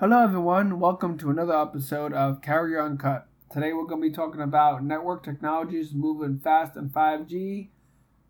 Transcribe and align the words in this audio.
Hello, 0.00 0.24
everyone. 0.24 0.80
Welcome 0.80 1.18
to 1.18 1.28
another 1.28 1.54
episode 1.54 2.14
of 2.14 2.40
Carrier 2.40 2.80
Uncut. 2.80 3.26
Today, 3.52 3.74
we're 3.74 3.84
going 3.84 4.00
to 4.00 4.08
be 4.08 4.14
talking 4.14 4.40
about 4.40 4.82
network 4.82 5.22
technologies 5.22 5.92
moving 5.92 6.38
fast 6.38 6.74
in 6.74 6.88
5G, 6.88 7.68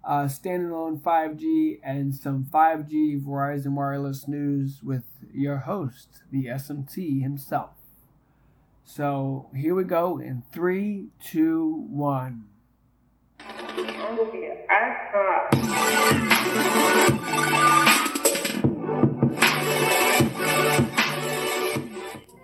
uh, 0.04 0.24
standalone 0.24 1.00
5G, 1.00 1.78
and 1.84 2.12
some 2.12 2.44
5G 2.52 3.24
Verizon 3.24 3.74
Wireless 3.74 4.26
news 4.26 4.80
with 4.82 5.04
your 5.32 5.58
host, 5.58 6.24
the 6.32 6.46
SMT 6.46 7.22
himself. 7.22 7.70
So, 8.84 9.48
here 9.54 9.76
we 9.76 9.84
go 9.84 10.18
in 10.18 10.42
three, 10.52 11.10
two, 11.22 11.86
one. 11.88 12.46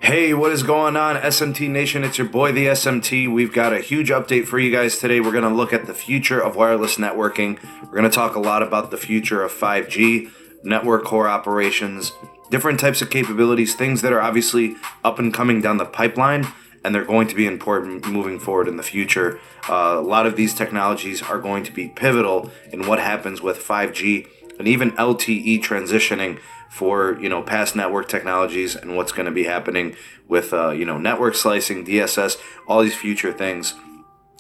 Hey, 0.07 0.35
what 0.35 0.53
is 0.53 0.63
going 0.63 0.95
on, 0.95 1.17
SMT 1.17 1.69
Nation? 1.69 2.05
It's 2.05 2.17
your 2.17 2.29
boy, 2.29 2.53
the 2.53 2.67
SMT. 2.67 3.27
We've 3.35 3.53
got 3.53 3.73
a 3.73 3.81
huge 3.81 4.11
update 4.11 4.47
for 4.47 4.57
you 4.57 4.71
guys 4.71 5.01
today. 5.01 5.19
We're 5.19 5.33
going 5.33 5.43
to 5.43 5.51
look 5.51 5.73
at 5.73 5.87
the 5.87 5.95
future 5.95 6.41
of 6.41 6.55
wireless 6.55 6.95
networking. 6.95 7.59
We're 7.83 7.99
going 7.99 8.05
to 8.05 8.09
talk 8.09 8.37
a 8.37 8.39
lot 8.39 8.63
about 8.63 8.93
the 8.93 8.99
future 8.99 9.43
of 9.43 9.51
5G, 9.51 10.31
network 10.63 11.03
core 11.03 11.27
operations, 11.27 12.13
different 12.53 12.79
types 12.79 13.03
of 13.03 13.11
capabilities, 13.11 13.75
things 13.75 14.01
that 14.03 14.13
are 14.13 14.21
obviously 14.21 14.77
up 15.03 15.19
and 15.19 15.35
coming 15.35 15.61
down 15.61 15.79
the 15.79 15.85
pipeline, 15.85 16.47
and 16.85 16.95
they're 16.95 17.05
going 17.05 17.27
to 17.27 17.35
be 17.35 17.49
important 17.49 18.07
moving 18.07 18.39
forward 18.39 18.69
in 18.69 18.77
the 18.77 18.85
future. 18.85 19.41
Uh, 19.69 19.97
a 19.99 20.01
lot 20.01 20.25
of 20.25 20.37
these 20.37 20.55
technologies 20.55 21.21
are 21.21 21.41
going 21.41 21.65
to 21.65 21.73
be 21.73 21.89
pivotal 21.89 22.53
in 22.73 22.87
what 22.87 23.01
happens 23.01 23.43
with 23.43 23.59
5G 23.59 24.29
and 24.59 24.69
even 24.69 24.93
LTE 24.93 25.63
transitioning 25.63 26.39
for 26.69 27.19
you 27.21 27.29
know 27.29 27.43
past 27.43 27.77
network 27.77 28.09
technologies 28.09 28.75
and 28.75 28.97
what's 28.97 29.13
going 29.13 29.27
to 29.27 29.33
be 29.33 29.45
happening 29.45 29.97
with 30.29 30.53
uh, 30.53 30.71
you 30.71 30.85
know 30.85 30.99
network 30.99 31.35
slicing, 31.35 31.85
DSS, 31.85 32.37
all 32.67 32.83
these 32.83 32.97
future 32.97 33.33
things 33.33 33.75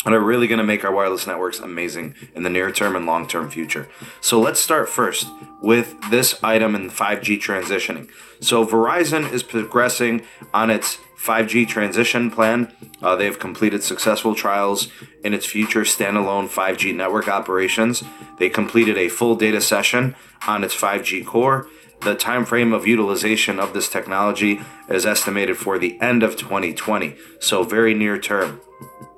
and 0.06 0.14
are 0.14 0.20
really 0.20 0.46
going 0.46 0.58
to 0.58 0.64
make 0.64 0.84
our 0.84 0.92
wireless 0.92 1.26
networks 1.26 1.58
amazing 1.58 2.14
in 2.34 2.44
the 2.44 2.50
near 2.50 2.70
term 2.70 2.94
and 2.96 3.04
long 3.04 3.26
term 3.26 3.50
future. 3.50 3.88
So 4.20 4.40
let's 4.40 4.60
start 4.60 4.88
first 4.88 5.26
with 5.60 5.94
this 6.10 6.42
item 6.42 6.74
in 6.74 6.90
5G 6.90 7.40
transitioning. 7.40 8.08
So 8.40 8.64
Verizon 8.64 9.30
is 9.30 9.42
progressing 9.42 10.22
on 10.54 10.70
its 10.70 10.98
5G 11.18 11.66
transition 11.66 12.30
plan. 12.30 12.72
Uh, 13.02 13.16
they 13.16 13.24
have 13.24 13.40
completed 13.40 13.82
successful 13.82 14.34
trials 14.34 14.88
in 15.24 15.34
its 15.34 15.44
future 15.44 15.82
standalone 15.82 16.48
5G 16.48 16.94
network 16.94 17.26
operations. 17.26 18.04
They 18.38 18.48
completed 18.48 18.96
a 18.96 19.08
full 19.08 19.34
data 19.34 19.60
session 19.60 20.14
on 20.46 20.62
its 20.62 20.74
5G 20.74 21.26
core 21.26 21.66
the 22.00 22.14
time 22.14 22.44
frame 22.44 22.72
of 22.72 22.86
utilization 22.86 23.58
of 23.58 23.72
this 23.72 23.88
technology 23.88 24.60
is 24.88 25.06
estimated 25.06 25.56
for 25.56 25.78
the 25.78 26.00
end 26.00 26.22
of 26.22 26.36
2020, 26.36 27.16
so 27.40 27.62
very 27.62 27.94
near 27.94 28.18
term. 28.18 28.60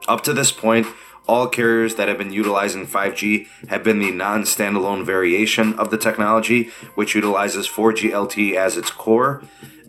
Up 0.07 0.23
to 0.23 0.33
this 0.33 0.53
point, 0.53 0.87
all 1.27 1.47
carriers 1.47 1.97
that 1.97 2.09
have 2.09 2.17
been 2.17 2.33
utilizing 2.33 2.87
5G 2.87 3.47
have 3.69 3.85
been 3.85 3.99
the 3.99 4.11
non 4.11 4.43
standalone 4.45 5.05
variation 5.05 5.75
of 5.75 5.91
the 5.91 5.99
technology, 5.99 6.71
which 6.95 7.15
utilizes 7.15 7.69
4G 7.69 8.11
LTE 8.11 8.55
as 8.55 8.79
its 8.79 8.91
core. 8.91 9.43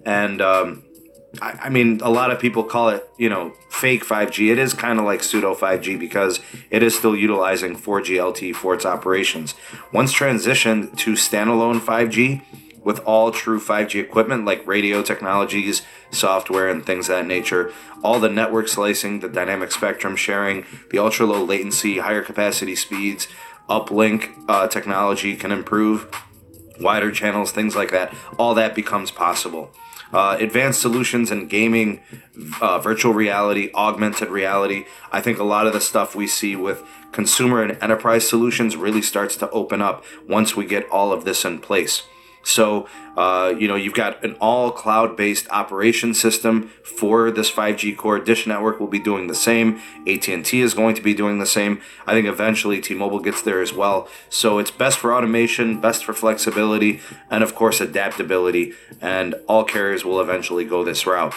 And 0.06 0.42
um, 0.42 0.84
I, 1.42 1.52
I, 1.64 1.70
mean, 1.70 2.02
a 2.02 2.10
lot 2.10 2.32
of 2.32 2.40
people 2.40 2.64
call 2.64 2.90
it, 2.90 3.08
you 3.18 3.30
know, 3.30 3.54
fake 3.70 4.04
5G. 4.04 4.52
It 4.52 4.60
is 4.60 4.74
kind 4.74 5.00
of 5.00 5.06
like 5.06 5.24
pseudo 5.24 5.56
5G 5.56 5.98
because 5.98 6.42
it 6.70 6.84
is 6.84 6.98
still 6.98 7.16
utilizing 7.16 7.78
4G 7.78 8.18
LTE 8.18 8.56
for 8.56 8.74
its 8.74 8.86
operations. 8.86 9.56
Once 9.94 10.14
transitioned 10.14 10.98
to 10.98 11.14
standalone 11.14 11.80
5G, 11.80 12.42
with 12.84 13.00
all 13.00 13.32
true 13.32 13.60
5G 13.60 14.00
equipment 14.00 14.46
like 14.46 14.66
radio 14.66 15.02
technologies, 15.02 15.82
software, 16.12 16.70
and 16.70 16.86
things 16.86 17.10
of 17.10 17.18
that 17.18 17.26
nature. 17.26 17.74
All 18.04 18.20
the 18.20 18.30
network 18.30 18.68
slicing, 18.68 19.20
the 19.20 19.30
dynamic 19.30 19.72
spectrum 19.72 20.16
sharing, 20.16 20.66
the 20.92 21.00
ultra 21.00 21.26
low 21.26 21.44
latency, 21.44 22.00
higher 22.00 22.24
capacity 22.24 22.76
speeds, 22.76 23.28
uplink 23.70 24.32
uh, 24.48 24.68
technology 24.68 25.36
can 25.36 25.52
improve, 25.52 26.10
wider 26.80 27.12
channels, 27.12 27.52
things 27.52 27.76
like 27.76 27.92
that. 27.92 28.14
All 28.38 28.54
that 28.56 28.76
becomes 28.76 29.12
possible. 29.12 29.72
Uh, 30.12 30.38
advanced 30.40 30.82
solutions 30.82 31.30
in 31.30 31.48
gaming, 31.48 32.02
uh, 32.62 32.80
virtual 32.80 33.14
reality, 33.14 33.70
augmented 33.76 34.30
reality. 34.30 34.86
I 35.12 35.22
think 35.22 35.38
a 35.38 35.44
lot 35.44 35.68
of 35.68 35.74
the 35.74 35.82
stuff 35.82 36.16
we 36.16 36.26
see 36.26 36.56
with 36.56 36.84
consumer 37.12 37.62
and 37.62 37.78
enterprise 37.82 38.28
solutions 38.28 38.76
really 38.76 39.04
starts 39.04 39.36
to 39.38 39.50
open 39.52 39.84
up 39.84 40.04
once 40.28 40.56
we 40.56 40.66
get 40.66 40.90
all 40.90 41.14
of 41.14 41.26
this 41.26 41.46
in 41.46 41.60
place. 41.60 42.04
So, 42.44 42.88
uh, 43.18 43.54
you 43.58 43.68
know, 43.68 43.76
you've 43.76 43.94
got 43.94 44.24
an 44.24 44.36
all 44.40 44.72
cloud 44.72 45.18
based 45.18 45.48
operation 45.50 46.14
system 46.14 46.72
for 46.84 47.32
this 47.32 47.52
5G 47.52 47.98
core. 47.98 48.20
Dish 48.20 48.48
Network 48.48 48.80
will 48.80 48.88
be 48.88 49.00
doing 49.00 49.28
the 49.28 49.36
same. 49.36 49.80
AT&T 50.08 50.62
is 50.62 50.74
going 50.74 50.96
to 50.96 51.02
be 51.02 51.14
doing 51.14 51.40
the 51.40 51.46
same. 51.46 51.82
I 52.08 52.14
think 52.14 52.28
eventually 52.28 52.80
T-Mobile 52.82 53.20
gets 53.20 53.42
there 53.42 53.62
as 53.62 53.74
well. 53.74 54.08
So 54.30 54.58
it's 54.58 54.72
best 54.72 54.98
for 54.98 55.14
automation, 55.14 55.82
best 55.82 56.06
for 56.06 56.14
flexibility, 56.14 57.02
and 57.30 57.44
of 57.44 57.56
course 57.56 57.82
adaptability. 57.82 58.74
And 59.02 59.36
all 59.48 59.64
carriers 59.64 60.06
will 60.06 60.22
eventually 60.22 60.66
go 60.66 60.84
this 60.84 61.06
route. 61.06 61.34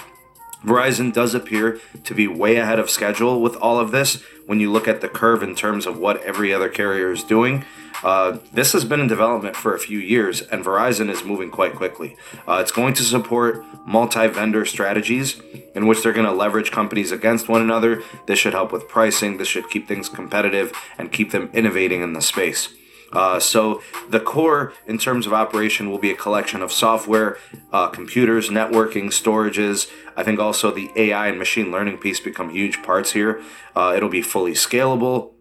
Verizon 0.64 1.12
does 1.12 1.34
appear 1.34 1.80
to 2.04 2.14
be 2.14 2.26
way 2.26 2.56
ahead 2.56 2.78
of 2.78 2.90
schedule 2.90 3.40
with 3.40 3.56
all 3.56 3.78
of 3.78 3.90
this 3.90 4.22
when 4.46 4.60
you 4.60 4.70
look 4.70 4.88
at 4.88 5.00
the 5.00 5.08
curve 5.08 5.42
in 5.42 5.54
terms 5.54 5.86
of 5.86 5.98
what 5.98 6.22
every 6.22 6.52
other 6.52 6.68
carrier 6.68 7.12
is 7.12 7.24
doing. 7.24 7.64
Uh, 8.02 8.38
this 8.52 8.72
has 8.72 8.84
been 8.84 9.00
in 9.00 9.06
development 9.06 9.54
for 9.54 9.74
a 9.74 9.78
few 9.78 9.98
years, 9.98 10.40
and 10.40 10.64
Verizon 10.64 11.08
is 11.08 11.22
moving 11.24 11.50
quite 11.50 11.74
quickly. 11.74 12.16
Uh, 12.48 12.58
it's 12.60 12.72
going 12.72 12.94
to 12.94 13.02
support 13.02 13.64
multi 13.86 14.26
vendor 14.26 14.64
strategies 14.64 15.40
in 15.74 15.86
which 15.86 16.02
they're 16.02 16.12
going 16.12 16.26
to 16.26 16.32
leverage 16.32 16.72
companies 16.72 17.12
against 17.12 17.48
one 17.48 17.62
another. 17.62 18.02
This 18.26 18.38
should 18.38 18.54
help 18.54 18.72
with 18.72 18.88
pricing, 18.88 19.36
this 19.36 19.48
should 19.48 19.70
keep 19.70 19.86
things 19.86 20.08
competitive 20.08 20.72
and 20.98 21.12
keep 21.12 21.30
them 21.30 21.48
innovating 21.52 22.02
in 22.02 22.12
the 22.12 22.22
space. 22.22 22.74
Uh, 23.12 23.38
so 23.38 23.82
the 24.08 24.20
core 24.20 24.72
in 24.86 24.98
terms 24.98 25.26
of 25.26 25.32
operation 25.32 25.90
will 25.90 25.98
be 25.98 26.10
a 26.10 26.16
collection 26.16 26.62
of 26.62 26.72
software, 26.72 27.38
uh, 27.72 27.88
computers, 27.88 28.48
networking, 28.48 29.06
storages. 29.06 29.90
I 30.16 30.22
think 30.22 30.40
also 30.40 30.70
the 30.70 30.90
AI 30.96 31.28
and 31.28 31.38
machine 31.38 31.70
learning 31.70 31.98
piece 31.98 32.20
become 32.20 32.50
huge 32.50 32.82
parts 32.82 33.12
here. 33.12 33.42
Uh, 33.76 33.92
it'll 33.96 34.08
be 34.08 34.22
fully 34.22 34.52
scalable, 34.52 35.32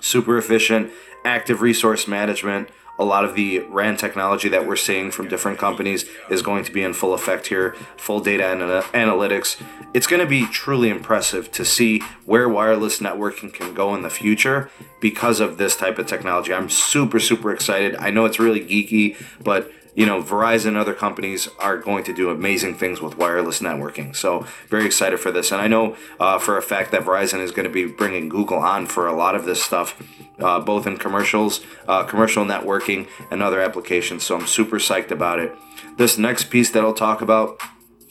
super 0.00 0.38
efficient, 0.38 0.90
active 1.24 1.60
resource 1.60 2.08
management, 2.08 2.70
a 3.00 3.04
lot 3.04 3.24
of 3.24 3.34
the 3.34 3.60
RAN 3.60 3.96
technology 3.96 4.50
that 4.50 4.66
we're 4.66 4.76
seeing 4.76 5.10
from 5.10 5.26
different 5.26 5.58
companies 5.58 6.04
is 6.28 6.42
going 6.42 6.64
to 6.64 6.70
be 6.70 6.82
in 6.82 6.92
full 6.92 7.14
effect 7.14 7.46
here, 7.46 7.74
full 7.96 8.20
data 8.20 8.46
and 8.46 8.62
uh, 8.62 8.82
analytics. 8.92 9.60
It's 9.94 10.06
going 10.06 10.20
to 10.20 10.28
be 10.28 10.46
truly 10.46 10.90
impressive 10.90 11.50
to 11.52 11.64
see 11.64 12.00
where 12.26 12.46
wireless 12.46 12.98
networking 12.98 13.52
can 13.52 13.72
go 13.72 13.94
in 13.94 14.02
the 14.02 14.10
future 14.10 14.70
because 15.00 15.40
of 15.40 15.56
this 15.56 15.74
type 15.76 15.98
of 15.98 16.06
technology. 16.06 16.52
I'm 16.52 16.68
super, 16.68 17.18
super 17.18 17.52
excited. 17.52 17.96
I 17.96 18.10
know 18.10 18.26
it's 18.26 18.38
really 18.38 18.60
geeky, 18.60 19.16
but 19.42 19.72
you 20.00 20.06
know, 20.06 20.22
Verizon 20.22 20.68
and 20.68 20.76
other 20.78 20.94
companies 20.94 21.46
are 21.58 21.76
going 21.76 22.02
to 22.04 22.14
do 22.14 22.30
amazing 22.30 22.74
things 22.74 23.02
with 23.02 23.18
wireless 23.18 23.60
networking. 23.60 24.16
So, 24.16 24.46
very 24.66 24.86
excited 24.86 25.20
for 25.20 25.30
this. 25.30 25.52
And 25.52 25.60
I 25.60 25.68
know 25.68 25.94
uh, 26.18 26.38
for 26.38 26.56
a 26.56 26.62
fact 26.62 26.90
that 26.92 27.02
Verizon 27.02 27.40
is 27.40 27.50
going 27.50 27.68
to 27.68 27.70
be 27.70 27.84
bringing 27.84 28.30
Google 28.30 28.56
on 28.56 28.86
for 28.86 29.06
a 29.06 29.12
lot 29.12 29.34
of 29.34 29.44
this 29.44 29.62
stuff, 29.62 30.02
uh, 30.38 30.58
both 30.58 30.86
in 30.86 30.96
commercials, 30.96 31.60
uh, 31.86 32.04
commercial 32.04 32.46
networking, 32.46 33.08
and 33.30 33.42
other 33.42 33.60
applications. 33.60 34.22
So, 34.22 34.38
I'm 34.38 34.46
super 34.46 34.78
psyched 34.78 35.10
about 35.10 35.38
it. 35.38 35.54
This 35.98 36.16
next 36.16 36.44
piece 36.44 36.70
that 36.70 36.82
I'll 36.82 36.94
talk 36.94 37.20
about 37.20 37.60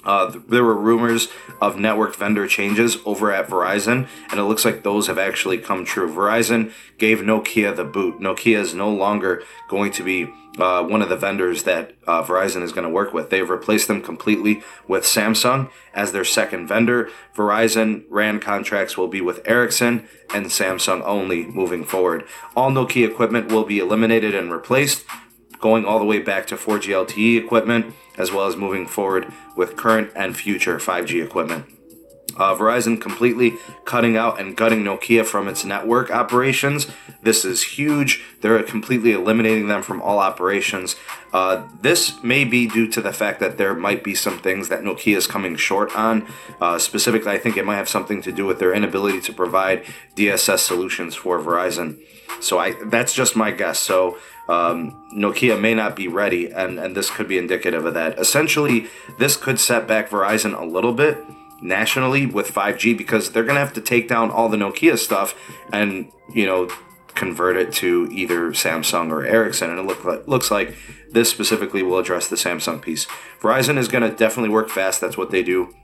uh, 0.06 0.32
there 0.48 0.64
were 0.64 0.76
rumors 0.76 1.28
of 1.62 1.78
network 1.78 2.16
vendor 2.16 2.48
changes 2.48 2.98
over 3.06 3.32
at 3.34 3.48
Verizon, 3.48 4.08
and 4.30 4.40
it 4.40 4.44
looks 4.44 4.64
like 4.64 4.84
those 4.84 5.08
have 5.08 5.18
actually 5.18 5.58
come 5.58 5.84
true. 5.84 6.12
Verizon 6.12 6.72
gave 6.98 7.20
Nokia 7.20 7.76
the 7.76 7.84
boot. 7.84 8.20
Nokia 8.20 8.60
is 8.60 8.74
no 8.74 8.90
longer 8.90 9.44
going 9.68 9.92
to 9.92 10.04
be 10.04 10.32
uh, 10.58 10.84
one 10.84 11.02
of 11.02 11.10
the 11.10 11.18
vendors 11.18 11.64
that 11.64 11.96
uh, 12.08 12.24
Verizon 12.24 12.62
is 12.62 12.72
going 12.72 12.84
to 12.84 12.90
work 12.90 13.14
with. 13.14 13.30
They've 13.30 13.50
replaced 13.50 13.88
them 13.88 14.02
completely 14.02 14.62
with 14.88 15.04
Samsung 15.04 15.70
as 15.94 16.12
their 16.12 16.26
second 16.26 16.68
vendor. 16.68 17.10
Verizon 17.36 18.04
RAN 18.10 18.40
contracts 18.40 18.98
will 18.98 19.08
be 19.08 19.22
with 19.22 19.42
Ericsson 19.46 20.08
and 20.34 20.48
Samsung 20.48 21.02
only 21.04 21.46
moving 21.46 21.84
forward. 21.84 22.26
All 22.56 22.72
Nokia 22.72 23.08
equipment 23.08 23.52
will 23.52 23.66
be 23.66 23.80
eliminated 23.80 24.34
and 24.34 24.52
replaced 24.52 25.06
going 25.60 25.86
all 25.86 26.00
the 26.00 26.06
way 26.06 26.20
back 26.20 26.48
to 26.48 26.56
4G 26.56 27.06
LTE 27.06 27.38
equipment, 27.38 27.94
as 28.18 28.32
well 28.32 28.48
as 28.48 28.56
moving 28.56 28.88
forward 28.88 29.32
with 29.56 29.76
current 29.76 30.12
and 30.16 30.36
future 30.36 30.78
5G 30.78 31.24
equipment. 31.24 31.66
Uh, 32.40 32.56
Verizon 32.56 33.00
completely 33.00 33.56
cutting 33.84 34.16
out 34.16 34.40
and 34.40 34.56
gutting 34.56 34.84
Nokia 34.84 35.26
from 35.26 35.50
its 35.50 35.66
network 35.66 36.10
operations. 36.10 36.88
This 37.22 37.44
is 37.44 37.64
huge. 37.64 38.24
They're 38.40 38.64
completely 38.64 39.12
eliminating 39.12 39.68
them 39.68 39.82
from 39.82 40.02
all 40.02 40.20
operations. 40.20 40.96
Uh, 41.34 41.68
this 41.82 42.24
may 42.24 42.46
be 42.46 42.66
due 42.66 42.88
to 42.92 43.02
the 43.02 43.12
fact 43.12 43.42
that 43.42 43.58
there 43.58 43.74
might 43.74 44.06
be 44.06 44.16
some 44.16 44.40
things 44.40 44.70
that 44.70 44.84
Nokia 44.84 45.18
is 45.18 45.28
coming 45.28 45.58
short 45.58 45.94
on. 45.98 46.28
Uh, 46.62 46.80
specifically, 46.80 47.32
I 47.32 47.38
think 47.38 47.58
it 47.58 47.66
might 47.66 47.76
have 47.76 47.90
something 47.90 48.22
to 48.22 48.32
do 48.32 48.46
with 48.46 48.60
their 48.60 48.74
inability 48.74 49.20
to 49.22 49.34
provide 49.34 49.84
DSS 50.16 50.60
solutions 50.60 51.16
for 51.16 51.40
Verizon. 51.40 52.00
So 52.40 52.58
I 52.58 52.76
that's 52.86 53.14
just 53.14 53.36
my 53.36 53.52
guess. 53.52 53.80
So 53.80 54.18
um, 54.50 54.96
Nokia 55.14 55.62
may 55.62 55.76
not 55.76 55.96
be 55.96 56.08
ready, 56.08 56.52
and, 56.52 56.80
and 56.80 56.96
this 56.96 57.12
could 57.12 57.28
be 57.28 57.38
indicative 57.38 57.86
of 57.86 57.94
that. 57.94 58.18
Essentially, 58.18 58.88
this 59.20 59.38
could 59.38 59.60
set 59.60 59.88
back 59.88 60.10
Verizon 60.10 60.60
a 60.60 60.66
little 60.66 60.94
bit 60.94 61.24
nationally 61.62 62.26
with 62.26 62.52
5G 62.52 62.98
because 62.98 63.32
they're 63.32 63.44
going 63.44 63.56
to 63.56 63.60
have 63.60 63.74
to 63.74 63.82
take 63.82 64.08
down 64.08 64.32
all 64.32 64.50
the 64.50 64.58
Nokia 64.58 64.98
stuff 64.98 65.36
and, 65.72 66.12
you 66.34 66.48
know, 66.48 66.68
convert 67.14 67.58
it 67.58 67.72
to 67.74 68.10
either 68.12 68.50
Samsung 68.52 69.12
or 69.12 69.24
Ericsson. 69.24 69.70
And 69.70 69.80
it 69.80 69.86
look 69.86 70.04
like, 70.04 70.28
looks 70.28 70.50
like 70.50 70.76
this 71.12 71.30
specifically 71.30 71.84
will 71.84 72.00
address 72.00 72.28
the 72.28 72.36
Samsung 72.36 72.82
piece. 72.82 73.06
Verizon 73.42 73.78
is 73.78 73.88
going 73.88 74.10
to 74.10 74.16
definitely 74.16 74.50
work 74.50 74.70
fast. 74.70 75.00
That's 75.00 75.18
what 75.18 75.30
they 75.30 75.44
do. 75.44 75.76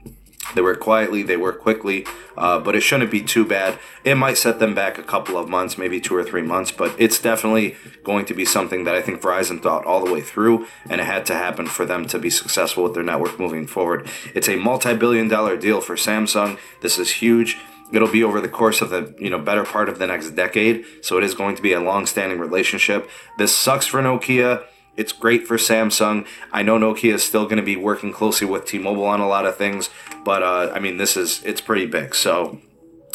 They 0.53 0.61
work 0.61 0.79
quietly, 0.79 1.23
they 1.23 1.37
work 1.37 1.59
quickly, 1.59 2.05
uh, 2.37 2.59
but 2.59 2.75
it 2.75 2.81
shouldn't 2.81 3.11
be 3.11 3.21
too 3.21 3.45
bad. 3.45 3.79
It 4.03 4.15
might 4.15 4.37
set 4.37 4.59
them 4.59 4.75
back 4.75 4.97
a 4.97 5.03
couple 5.03 5.37
of 5.37 5.49
months, 5.49 5.77
maybe 5.77 5.99
two 5.99 6.15
or 6.15 6.23
three 6.23 6.41
months, 6.41 6.71
but 6.71 6.93
it's 6.97 7.19
definitely 7.19 7.75
going 8.03 8.25
to 8.25 8.33
be 8.33 8.45
something 8.45 8.83
that 8.83 8.95
I 8.95 9.01
think 9.01 9.21
Verizon 9.21 9.61
thought 9.61 9.85
all 9.85 10.05
the 10.05 10.11
way 10.11 10.21
through, 10.21 10.67
and 10.89 11.01
it 11.01 11.05
had 11.05 11.25
to 11.27 11.33
happen 11.33 11.65
for 11.65 11.85
them 11.85 12.05
to 12.07 12.19
be 12.19 12.29
successful 12.29 12.83
with 12.83 12.93
their 12.93 13.03
network 13.03 13.39
moving 13.39 13.67
forward. 13.67 14.07
It's 14.33 14.47
a 14.47 14.55
multi 14.55 14.95
billion 14.95 15.27
dollar 15.27 15.57
deal 15.57 15.81
for 15.81 15.95
Samsung. 15.95 16.59
This 16.81 16.99
is 16.99 17.11
huge. 17.11 17.57
It'll 17.91 18.11
be 18.11 18.23
over 18.23 18.41
the 18.41 18.49
course 18.49 18.81
of 18.81 18.89
the 18.89 19.15
you 19.19 19.29
know 19.29 19.39
better 19.39 19.63
part 19.63 19.89
of 19.89 19.99
the 19.99 20.07
next 20.07 20.31
decade, 20.31 20.85
so 21.01 21.17
it 21.17 21.23
is 21.23 21.33
going 21.33 21.55
to 21.55 21.61
be 21.61 21.73
a 21.73 21.79
long 21.79 22.05
standing 22.05 22.39
relationship. 22.39 23.09
This 23.37 23.55
sucks 23.55 23.87
for 23.87 24.01
Nokia 24.01 24.63
it's 24.97 25.11
great 25.11 25.47
for 25.47 25.57
Samsung. 25.57 26.25
I 26.51 26.63
know 26.63 26.77
Nokia 26.77 27.13
is 27.13 27.23
still 27.23 27.45
going 27.45 27.57
to 27.57 27.63
be 27.63 27.75
working 27.75 28.11
closely 28.11 28.47
with 28.47 28.65
T-Mobile 28.65 29.05
on 29.05 29.19
a 29.19 29.27
lot 29.27 29.45
of 29.45 29.57
things, 29.57 29.89
but 30.23 30.43
uh, 30.43 30.71
I 30.73 30.79
mean, 30.79 30.97
this 30.97 31.17
is 31.17 31.43
it's 31.43 31.61
pretty 31.61 31.85
big. 31.85 32.15
So, 32.15 32.59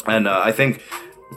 and 0.05 0.27
uh, 0.27 0.41
I 0.43 0.51
think 0.51 0.83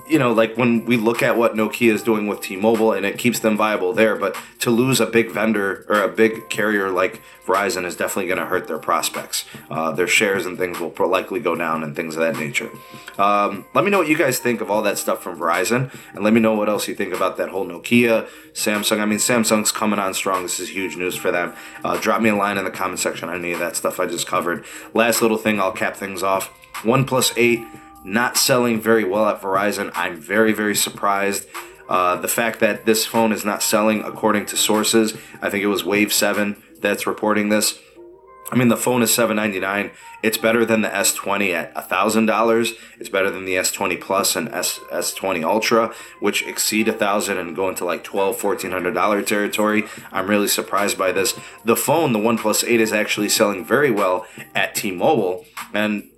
you 0.09 0.19
know, 0.19 0.33
like 0.33 0.57
when 0.57 0.85
we 0.85 0.97
look 0.97 1.23
at 1.23 1.37
what 1.37 1.55
Nokia 1.55 1.93
is 1.93 2.03
doing 2.03 2.27
with 2.27 2.41
T-Mobile 2.41 2.93
and 2.93 3.07
it 3.07 3.17
keeps 3.17 3.39
them 3.39 3.57
viable 3.57 3.93
there, 3.93 4.17
but 4.17 4.37
to 4.61 4.71
lose 4.71 5.01
a 5.01 5.07
big 5.07 5.31
vendor 5.31 5.87
or 5.89 6.03
a 6.03 6.09
big 6.09 6.49
carrier 6.51 6.91
like 6.91 7.23
Verizon 7.47 7.85
is 7.85 7.95
definitely 7.95 8.27
going 8.27 8.39
to 8.39 8.47
hurt 8.47 8.67
their 8.67 8.79
prospects. 8.79 9.45
Uh, 9.71 9.93
their 9.93 10.07
shares 10.07 10.47
and 10.47 10.59
things 10.59 10.81
will 10.81 10.93
likely 11.09 11.41
go 11.41 11.55
down 11.55 11.85
and 11.85 11.95
things 11.95 12.17
of 12.17 12.21
that 12.21 12.37
nature. 12.37 12.71
Um, 13.19 13.67
let 13.75 13.85
me 13.85 13.91
know 13.91 13.99
what 13.99 14.09
you 14.09 14.17
guys 14.17 14.39
think 14.39 14.61
of 14.61 14.71
all 14.71 14.83
that 14.83 14.99
stuff 14.99 15.23
from 15.23 15.39
Verizon, 15.39 15.95
and 16.15 16.25
let 16.25 16.33
me 16.33 16.41
know 16.41 16.55
what 16.55 16.69
else 16.69 16.89
you 16.89 16.95
think 16.95 17.15
about 17.15 17.37
that 17.37 17.51
whole 17.51 17.67
Nokia, 17.67 18.29
Samsung. 18.53 19.01
I 19.01 19.05
mean, 19.05 19.19
Samsung's 19.19 19.71
coming 19.73 19.99
on 19.99 20.15
strong. 20.15 20.43
This 20.43 20.59
is 20.59 20.71
huge 20.71 20.97
news 20.97 21.15
for 21.15 21.31
them. 21.31 21.55
Uh, 21.85 21.99
drop 21.99 22.21
me 22.21 22.31
a 22.31 22.37
line 22.37 22.59
in 22.59 22.65
the 22.65 22.71
comment 22.71 22.99
section 22.99 23.29
on 23.29 23.37
any 23.37 23.53
of 23.53 23.59
that 23.59 23.77
stuff 23.77 24.01
I 24.01 24.07
just 24.07 24.27
covered. 24.27 24.65
Last 24.93 25.23
little 25.23 25.39
thing, 25.39 25.61
I'll 25.61 25.73
cap 25.73 25.97
things 25.97 26.23
off. 26.23 26.51
OnePlus 26.83 27.35
8 27.37 27.61
not 28.05 28.37
selling 28.37 28.81
very 28.81 29.05
well 29.05 29.29
at 29.29 29.41
Verizon. 29.41 29.91
I'm 29.95 30.17
very, 30.17 30.53
very 30.53 30.77
surprised. 30.77 31.47
Uh, 31.89 32.17
the 32.17 32.29
fact 32.29 32.61
that 32.61 32.87
this 32.87 33.05
phone 33.05 33.33
is 33.33 33.45
not 33.45 33.63
selling 33.63 34.03
according 34.03 34.47
to 34.47 34.57
sources, 34.57 35.15
I 35.43 35.51
think 35.51 35.65
it 35.65 35.69
was 35.69 35.85
Wave 35.85 36.13
7 36.13 36.63
that's 36.81 37.07
reporting 37.07 37.49
this. 37.49 37.79
I 38.53 38.57
mean, 38.57 38.69
the 38.69 38.77
phone 38.77 39.03
is 39.03 39.13
799. 39.13 39.91
It's 40.23 40.37
better 40.37 40.65
than 40.65 40.83
the 40.83 40.89
S20 40.89 41.53
at 41.53 41.75
$1,000. 41.75 42.73
It's 43.01 43.09
better 43.09 43.31
than 43.31 43.47
the 43.47 43.55
S20 43.55 44.01
Plus 44.01 44.37
and 44.37 44.49
S, 44.51 44.79
S20 44.93 45.43
Ultra, 45.45 45.95
which 46.21 46.47
exceed 46.47 46.87
1000 46.87 47.39
and 47.39 47.57
go 47.57 47.69
into 47.69 47.85
like 47.85 48.05
$1,200, 48.05 48.61
$1,400 48.61 49.27
territory. 49.27 49.85
I'm 50.13 50.29
really 50.29 50.49
surprised 50.49 50.99
by 50.99 51.11
this. 51.11 51.35
The 51.65 51.77
phone, 51.77 52.13
the 52.13 52.19
OnePlus 52.19 52.69
8, 52.69 52.81
is 52.81 52.93
actually 52.93 53.31
selling 53.31 53.65
very 53.65 53.91
well 53.91 54.27
at 54.55 54.75
T 54.75 54.91
Mobile. 54.91 55.47
And 55.73 56.11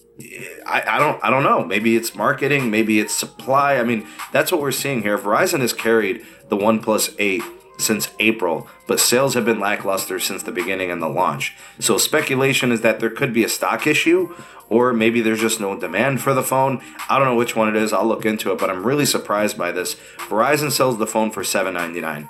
I, 0.66 0.82
I 0.86 0.98
don't 0.98 1.22
I 1.22 1.30
don't 1.30 1.42
know. 1.42 1.64
Maybe 1.64 1.96
it's 1.96 2.14
marketing, 2.14 2.70
maybe 2.70 3.00
it's 3.00 3.14
supply. 3.14 3.76
I 3.76 3.84
mean, 3.84 4.06
that's 4.32 4.50
what 4.50 4.60
we're 4.60 4.72
seeing 4.72 5.02
here. 5.02 5.18
Verizon 5.18 5.60
has 5.60 5.72
carried 5.72 6.24
the 6.48 6.56
OnePlus 6.56 7.14
8 7.18 7.42
since 7.78 8.10
April, 8.18 8.66
but 8.86 8.98
sales 8.98 9.34
have 9.34 9.44
been 9.44 9.60
lackluster 9.60 10.18
since 10.18 10.42
the 10.42 10.52
beginning 10.52 10.90
and 10.90 11.02
the 11.02 11.08
launch. 11.08 11.54
So 11.78 11.98
speculation 11.98 12.72
is 12.72 12.80
that 12.80 13.00
there 13.00 13.10
could 13.10 13.34
be 13.34 13.44
a 13.44 13.48
stock 13.48 13.86
issue 13.86 14.34
or 14.68 14.92
maybe 14.92 15.20
there's 15.20 15.40
just 15.40 15.60
no 15.60 15.78
demand 15.78 16.20
for 16.20 16.34
the 16.34 16.42
phone. 16.42 16.82
I 17.08 17.18
don't 17.18 17.28
know 17.28 17.36
which 17.36 17.54
one 17.54 17.68
it 17.68 17.76
is. 17.76 17.92
I'll 17.92 18.06
look 18.06 18.24
into 18.24 18.52
it, 18.52 18.58
but 18.58 18.70
I'm 18.70 18.84
really 18.84 19.06
surprised 19.06 19.56
by 19.56 19.72
this. 19.72 19.94
Verizon 20.28 20.72
sells 20.72 20.98
the 20.98 21.06
phone 21.06 21.30
for 21.30 21.42
$799. 21.42 22.28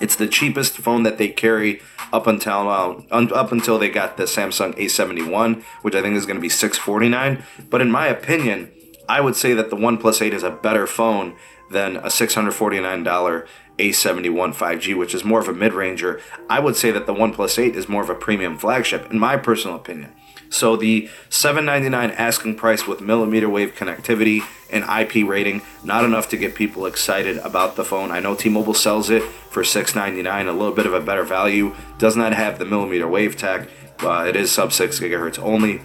It's 0.00 0.16
the 0.16 0.26
cheapest 0.26 0.76
phone 0.76 1.04
that 1.04 1.18
they 1.18 1.28
carry 1.28 1.80
up 2.12 2.26
until 2.26 2.68
uh, 2.68 3.02
up 3.10 3.52
until 3.52 3.78
they 3.78 3.88
got 3.88 4.16
the 4.16 4.24
Samsung 4.24 4.74
A71, 4.76 5.62
which 5.82 5.94
I 5.94 6.02
think 6.02 6.16
is 6.16 6.26
going 6.26 6.36
to 6.36 6.42
be 6.42 6.48
649. 6.48 7.42
But 7.70 7.80
in 7.80 7.90
my 7.90 8.06
opinion, 8.06 8.70
I 9.08 9.20
would 9.20 9.36
say 9.36 9.54
that 9.54 9.70
the 9.70 9.76
OnePlus 9.76 10.20
8 10.20 10.34
is 10.34 10.42
a 10.42 10.50
better 10.50 10.86
phone 10.86 11.36
than 11.70 11.96
a 11.96 12.06
$649 12.06 13.46
A71 13.78 14.54
5G, 14.54 14.96
which 14.96 15.14
is 15.14 15.24
more 15.24 15.40
of 15.40 15.48
a 15.48 15.52
mid-ranger. 15.52 16.20
I 16.48 16.60
would 16.60 16.76
say 16.76 16.90
that 16.90 17.06
the 17.06 17.14
OnePlus 17.14 17.58
8 17.58 17.76
is 17.76 17.88
more 17.88 18.02
of 18.02 18.10
a 18.10 18.14
premium 18.14 18.58
flagship, 18.58 19.10
in 19.10 19.18
my 19.18 19.36
personal 19.36 19.76
opinion. 19.76 20.12
So 20.50 20.76
the 20.76 21.08
799 21.28 22.10
asking 22.12 22.56
price 22.56 22.86
with 22.86 23.00
millimeter 23.00 23.48
wave 23.48 23.74
connectivity 23.74 24.42
and 24.70 24.84
IP 24.84 25.26
rating, 25.26 25.62
not 25.84 26.04
enough 26.04 26.28
to 26.30 26.36
get 26.36 26.54
people 26.54 26.86
excited 26.86 27.38
about 27.38 27.76
the 27.76 27.84
phone. 27.84 28.10
I 28.10 28.20
know 28.20 28.34
T-Mobile 28.34 28.74
sells 28.74 29.10
it 29.10 29.22
for 29.22 29.64
699, 29.64 30.48
a 30.48 30.52
little 30.52 30.74
bit 30.74 30.86
of 30.86 30.94
a 30.94 31.00
better 31.00 31.24
value. 31.24 31.74
Does 31.98 32.16
not 32.16 32.32
have 32.32 32.58
the 32.58 32.64
millimeter 32.64 33.08
wave 33.08 33.36
tech. 33.36 33.68
but 33.98 34.28
it 34.28 34.36
is 34.36 34.52
sub 34.52 34.72
6 34.72 35.00
gigahertz 35.00 35.38
only. 35.38 35.80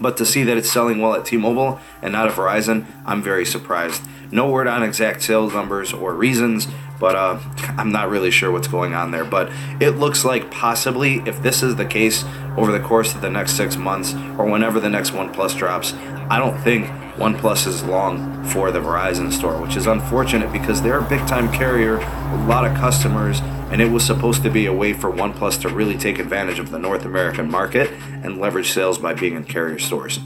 But 0.00 0.16
to 0.18 0.26
see 0.26 0.42
that 0.44 0.56
it's 0.56 0.70
selling 0.70 1.00
well 1.00 1.14
at 1.14 1.24
T-Mobile 1.24 1.80
and 2.02 2.12
not 2.12 2.28
at 2.28 2.34
Verizon, 2.34 2.86
I'm 3.06 3.22
very 3.22 3.46
surprised. 3.46 4.02
No 4.30 4.50
word 4.50 4.66
on 4.66 4.82
exact 4.82 5.22
sales 5.22 5.54
numbers 5.54 5.92
or 5.92 6.14
reasons, 6.14 6.66
but 6.98 7.14
uh, 7.14 7.38
I'm 7.76 7.92
not 7.92 8.10
really 8.10 8.30
sure 8.30 8.50
what's 8.50 8.68
going 8.68 8.94
on 8.94 9.10
there. 9.10 9.24
But 9.24 9.50
it 9.80 9.90
looks 9.90 10.24
like 10.24 10.50
possibly, 10.50 11.22
if 11.26 11.42
this 11.42 11.62
is 11.62 11.76
the 11.76 11.84
case 11.84 12.24
over 12.56 12.72
the 12.72 12.80
course 12.80 13.14
of 13.14 13.20
the 13.20 13.30
next 13.30 13.52
six 13.52 13.76
months 13.76 14.14
or 14.38 14.46
whenever 14.46 14.80
the 14.80 14.88
next 14.88 15.10
OnePlus 15.10 15.56
drops, 15.56 15.92
I 16.28 16.38
don't 16.38 16.58
think 16.62 16.86
OnePlus 17.16 17.66
is 17.66 17.82
long 17.84 18.44
for 18.44 18.70
the 18.70 18.80
Verizon 18.80 19.32
store, 19.32 19.60
which 19.60 19.76
is 19.76 19.86
unfortunate 19.86 20.52
because 20.52 20.82
they're 20.82 20.98
a 20.98 21.08
big 21.08 21.20
time 21.26 21.52
carrier, 21.52 21.96
a 21.96 22.46
lot 22.46 22.66
of 22.66 22.76
customers, 22.76 23.40
and 23.70 23.80
it 23.80 23.90
was 23.90 24.04
supposed 24.04 24.42
to 24.42 24.50
be 24.50 24.66
a 24.66 24.72
way 24.72 24.92
for 24.92 25.10
OnePlus 25.10 25.60
to 25.62 25.68
really 25.68 25.96
take 25.96 26.18
advantage 26.18 26.58
of 26.58 26.70
the 26.70 26.78
North 26.78 27.04
American 27.04 27.50
market 27.50 27.90
and 28.22 28.38
leverage 28.38 28.70
sales 28.70 28.98
by 28.98 29.14
being 29.14 29.34
in 29.34 29.44
carrier 29.44 29.78
stores. 29.78 30.20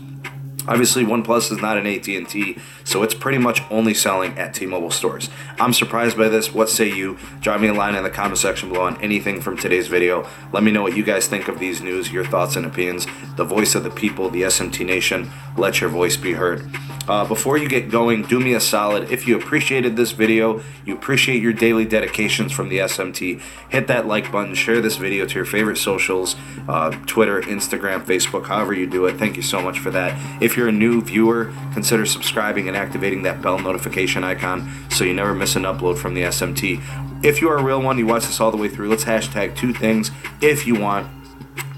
Obviously, 0.71 1.05
OnePlus 1.05 1.51
is 1.51 1.61
not 1.61 1.77
an 1.77 1.87
AT&T, 1.87 2.57
so 2.85 3.03
it's 3.03 3.13
pretty 3.13 3.39
much 3.39 3.61
only 3.73 3.93
selling 3.93 4.39
at 4.39 4.55
T-Mobile 4.55 4.93
stores. 4.93 5.29
I'm 5.59 5.73
surprised 5.73 6.17
by 6.17 6.29
this. 6.29 6.55
What 6.55 6.71
say 6.71 6.89
you? 6.89 7.19
Drop 7.41 7.61
me 7.61 7.67
a 7.67 7.75
line 7.75 7.97
in 7.97 8.05
the 8.05 8.09
comment 8.09 8.39
section 8.39 8.69
below 8.69 8.83
on 8.83 9.03
anything 9.03 9.41
from 9.41 9.57
today's 9.57 9.89
video. 9.89 10.29
Let 10.53 10.63
me 10.63 10.71
know 10.71 10.83
what 10.83 10.97
you 10.97 11.03
guys 11.03 11.27
think 11.27 11.49
of 11.49 11.59
these 11.59 11.81
news, 11.81 12.13
your 12.13 12.25
thoughts 12.25 12.55
and 12.55 12.65
opinions. 12.65 13.09
The 13.35 13.45
voice 13.45 13.75
of 13.75 13.83
the 13.83 13.91
people, 13.91 14.31
the 14.31 14.43
SMT 14.43 14.87
Nation. 14.87 15.29
Let 15.57 15.81
your 15.81 15.91
voice 15.91 16.17
be 16.17 16.35
heard. 16.35 16.71
Uh, 17.09 17.27
before 17.27 17.57
you 17.57 17.69
get 17.69 17.91
going, 17.91 18.23
do 18.23 18.39
me 18.39 18.55
a 18.55 18.61
solid. 18.61 19.11
If 19.11 19.27
you 19.27 19.37
appreciated 19.37 19.97
this 19.97 20.13
video, 20.13 20.63
you 20.85 20.95
appreciate 20.95 21.43
your 21.43 21.53
daily 21.53 21.85
dedications 21.85 22.53
from 22.53 22.69
the 22.69 22.79
SMT, 22.79 23.41
hit 23.69 23.87
that 23.87 24.07
like 24.07 24.31
button, 24.31 24.55
share 24.55 24.81
this 24.81 24.97
video 24.97 25.27
to 25.27 25.35
your 25.35 25.45
favorite 25.45 25.79
socials, 25.79 26.37
uh, 26.69 26.91
Twitter, 27.07 27.41
Instagram, 27.43 28.05
Facebook, 28.05 28.47
however 28.47 28.75
you 28.75 28.87
do 28.87 29.07
it. 29.07 29.17
Thank 29.17 29.37
you 29.37 29.43
so 29.43 29.61
much 29.61 29.79
for 29.79 29.91
that. 29.91 30.43
If 30.43 30.57
you're 30.57 30.69
a 30.69 30.73
new 30.73 31.01
viewer, 31.01 31.53
consider 31.73 32.07
subscribing 32.07 32.69
and 32.69 32.77
activating 32.77 33.23
that 33.23 33.41
bell 33.43 33.59
notification 33.59 34.23
icon 34.23 34.71
so 34.91 35.05
you 35.05 35.15
never 35.15 35.35
miss 35.35 35.57
an 35.57 35.63
upload 35.63 35.99
from 35.99 36.15
the 36.15 36.23
SMT. 36.23 37.25
If 37.25 37.41
you 37.41 37.49
are 37.51 37.59
a 37.59 37.63
real 37.63 37.83
one, 37.83 37.99
you 37.99 38.07
watch 38.07 38.27
this 38.27 38.41
all 38.41 38.51
the 38.51 38.57
way 38.57 38.69
through, 38.69 38.89
let's 38.89 39.05
hashtag 39.05 39.57
two 39.57 39.73
things 39.73 40.11
if 40.41 40.67
you 40.67 40.75
want. 40.75 41.09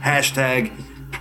Hashtag, 0.01 0.73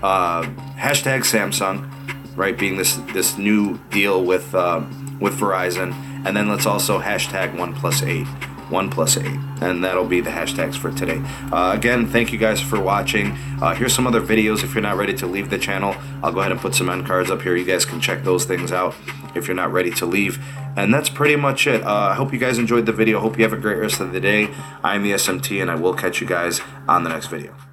uh, 0.01 0.43
hashtag 0.75 1.22
Samsung 1.22 1.90
right? 2.35 2.57
Being 2.57 2.77
this 2.77 2.95
this 3.13 3.38
new 3.38 3.79
deal 3.89 4.23
with 4.23 4.53
uh, 4.53 4.83
with 5.19 5.39
Verizon, 5.39 5.93
and 6.25 6.35
then 6.35 6.50
let's 6.50 6.65
also 6.65 7.00
hashtag 7.00 7.57
one 7.57 7.73
plus 7.73 8.03
eight. 8.03 8.27
One 8.69 8.89
plus 8.89 9.17
eight, 9.17 9.38
and 9.59 9.83
that'll 9.83 10.05
be 10.05 10.21
the 10.21 10.29
hashtags 10.29 10.77
for 10.77 10.93
today. 10.93 11.21
Uh, 11.51 11.73
again, 11.75 12.07
thank 12.07 12.31
you 12.31 12.39
guys 12.39 12.61
for 12.61 12.79
watching. 12.79 13.31
Uh, 13.61 13.75
here's 13.75 13.93
some 13.93 14.07
other 14.07 14.21
videos. 14.21 14.63
If 14.63 14.73
you're 14.73 14.81
not 14.81 14.95
ready 14.95 15.13
to 15.15 15.27
leave 15.27 15.50
the 15.50 15.59
channel, 15.59 15.93
I'll 16.23 16.31
go 16.31 16.39
ahead 16.39 16.53
and 16.53 16.61
put 16.61 16.73
some 16.73 16.89
end 16.89 17.05
cards 17.05 17.29
up 17.29 17.41
here. 17.41 17.53
You 17.57 17.65
guys 17.65 17.83
can 17.83 18.00
check 18.00 18.23
those 18.23 18.45
things 18.45 18.71
out 18.71 18.95
if 19.35 19.45
you're 19.47 19.57
not 19.57 19.73
ready 19.73 19.91
to 19.91 20.05
leave. 20.05 20.41
And 20.77 20.93
that's 20.93 21.09
pretty 21.09 21.35
much 21.35 21.67
it. 21.67 21.83
Uh, 21.83 22.11
I 22.11 22.13
hope 22.13 22.31
you 22.31 22.39
guys 22.39 22.57
enjoyed 22.57 22.85
the 22.85 22.93
video. 22.93 23.19
Hope 23.19 23.38
you 23.38 23.43
have 23.43 23.51
a 23.51 23.57
great 23.57 23.77
rest 23.77 24.00
of 24.00 24.13
the 24.13 24.21
day. 24.21 24.47
I'm 24.85 25.03
the 25.03 25.11
SMT, 25.11 25.61
and 25.61 25.69
I 25.69 25.75
will 25.75 25.93
catch 25.93 26.21
you 26.21 26.27
guys 26.27 26.61
on 26.88 27.03
the 27.03 27.09
next 27.09 27.27
video. 27.27 27.70